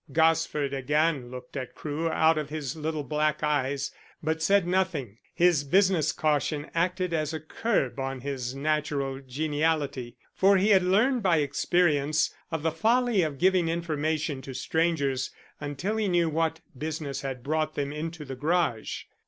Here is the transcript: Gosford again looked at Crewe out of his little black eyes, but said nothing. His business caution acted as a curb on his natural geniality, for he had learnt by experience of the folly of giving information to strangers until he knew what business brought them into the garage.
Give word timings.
Gosford 0.11 0.73
again 0.73 1.29
looked 1.29 1.55
at 1.55 1.75
Crewe 1.75 2.09
out 2.09 2.39
of 2.39 2.49
his 2.49 2.75
little 2.75 3.03
black 3.03 3.43
eyes, 3.43 3.91
but 4.23 4.41
said 4.41 4.65
nothing. 4.65 5.19
His 5.35 5.63
business 5.63 6.11
caution 6.11 6.71
acted 6.73 7.13
as 7.13 7.35
a 7.35 7.39
curb 7.39 7.99
on 7.99 8.21
his 8.21 8.55
natural 8.55 9.19
geniality, 9.19 10.17
for 10.33 10.57
he 10.57 10.69
had 10.69 10.81
learnt 10.81 11.21
by 11.21 11.37
experience 11.37 12.33
of 12.49 12.63
the 12.63 12.71
folly 12.71 13.21
of 13.21 13.37
giving 13.37 13.69
information 13.69 14.41
to 14.41 14.55
strangers 14.55 15.29
until 15.59 15.97
he 15.97 16.07
knew 16.07 16.29
what 16.29 16.61
business 16.75 17.23
brought 17.43 17.75
them 17.75 17.93
into 17.93 18.25
the 18.25 18.35
garage. 18.35 19.03